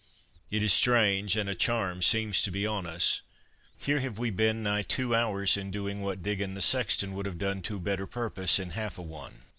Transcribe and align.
It 0.49 0.63
is 0.63 0.73
strange, 0.73 1.35
and 1.35 1.47
a 1.47 1.53
charm 1.53 2.01
seems 2.01 2.41
to 2.41 2.49
be 2.49 2.65
on 2.65 2.87
us. 2.87 3.21
Here 3.77 3.99
have 3.99 4.17
we 4.17 4.31
been 4.31 4.63
nigh 4.63 4.81
two 4.81 5.13
hours 5.13 5.57
in 5.57 5.69
doing 5.69 6.01
what 6.01 6.23
Diggon 6.23 6.55
the 6.55 6.61
sexton 6.63 7.13
would 7.13 7.27
have 7.27 7.37
done 7.37 7.61
to 7.61 7.79
better 7.79 8.07
purpose 8.07 8.57
in 8.57 8.71
half 8.71 8.97
a 8.97 9.03
one." 9.03 9.43